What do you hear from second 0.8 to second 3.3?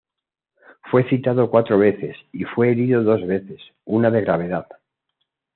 Fue citado cuatro veces, y fue herido dos